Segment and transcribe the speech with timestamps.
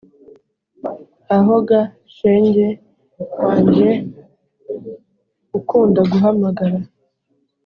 [1.35, 1.81] ‘aho ga
[2.15, 2.67] shenge
[3.43, 3.89] wanjye
[5.57, 6.77] ukunda guhamagara